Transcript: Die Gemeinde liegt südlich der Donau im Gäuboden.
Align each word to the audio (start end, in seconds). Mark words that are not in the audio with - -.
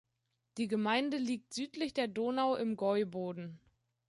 Die 0.57 0.67
Gemeinde 0.67 1.17
liegt 1.17 1.53
südlich 1.53 1.93
der 1.93 2.07
Donau 2.07 2.55
im 2.55 2.75
Gäuboden. 2.75 3.59